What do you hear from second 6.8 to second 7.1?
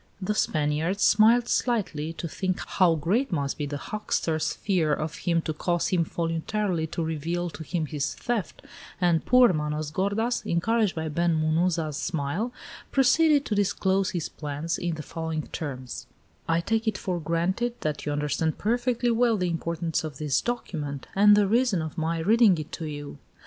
to